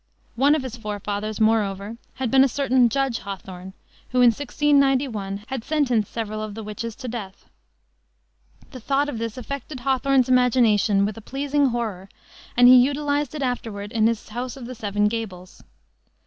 One 0.35 0.55
of 0.55 0.63
his 0.63 0.77
forefathers, 0.77 1.39
moreover, 1.39 1.97
had 2.15 2.31
been 2.31 2.43
a 2.43 2.47
certain 2.47 2.89
Judge 2.89 3.19
Hawthorne, 3.19 3.73
who 4.09 4.17
in 4.21 4.29
1691 4.31 5.43
had 5.45 5.63
sentenced 5.63 6.11
several 6.11 6.41
of 6.41 6.55
the 6.55 6.63
witches 6.63 6.95
to 6.95 7.07
death. 7.07 7.45
The 8.71 8.79
thought 8.79 9.09
of 9.09 9.19
this 9.19 9.37
affected 9.37 9.81
Hawthorne's 9.81 10.27
imagination 10.27 11.05
with 11.05 11.17
a 11.17 11.21
pleasing 11.21 11.67
horror 11.67 12.09
and 12.57 12.67
he 12.67 12.77
utilized 12.77 13.35
it 13.35 13.43
afterward 13.43 13.91
in 13.91 14.07
his 14.07 14.29
House 14.29 14.57
of 14.57 14.65
the 14.65 14.73
Seven 14.73 15.07
Gables. 15.07 15.61